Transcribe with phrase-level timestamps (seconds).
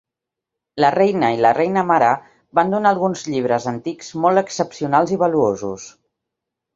[0.83, 2.07] La Reina i la Reina Mare
[2.59, 5.87] van donar alguns llibres antics molts excepcionals i valuosos.